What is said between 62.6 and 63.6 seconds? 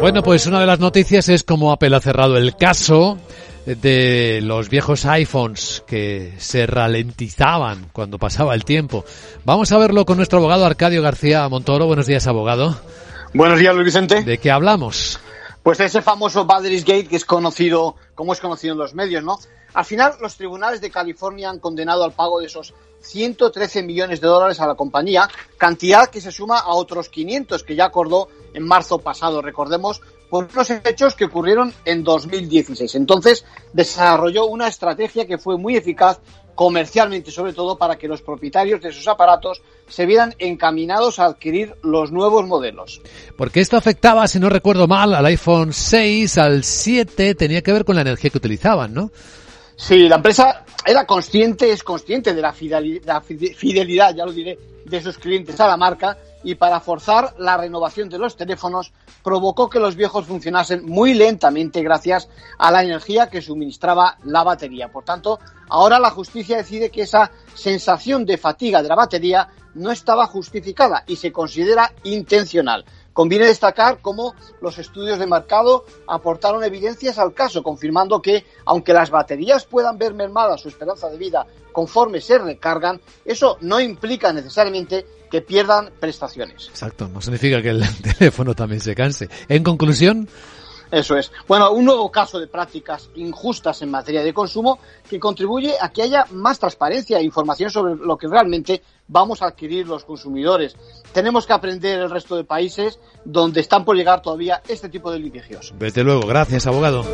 la energía que